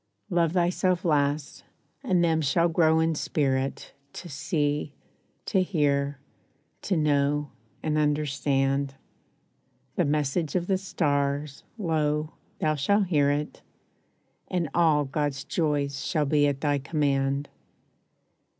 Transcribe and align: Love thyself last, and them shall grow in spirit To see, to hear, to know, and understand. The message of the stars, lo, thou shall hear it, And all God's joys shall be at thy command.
Love 0.31 0.53
thyself 0.53 1.05
last, 1.05 1.63
and 2.03 2.23
them 2.23 2.41
shall 2.41 2.67
grow 2.67 2.99
in 2.99 3.13
spirit 3.13 3.93
To 4.13 4.29
see, 4.29 4.95
to 5.45 5.61
hear, 5.61 6.17
to 6.81 6.97
know, 6.97 7.51
and 7.83 7.99
understand. 7.99 8.95
The 9.97 10.05
message 10.05 10.55
of 10.55 10.65
the 10.65 10.79
stars, 10.79 11.63
lo, 11.77 12.33
thou 12.57 12.73
shall 12.73 13.03
hear 13.03 13.29
it, 13.29 13.61
And 14.47 14.69
all 14.73 15.05
God's 15.05 15.43
joys 15.43 16.03
shall 16.03 16.25
be 16.25 16.47
at 16.47 16.61
thy 16.61 16.79
command. 16.79 17.49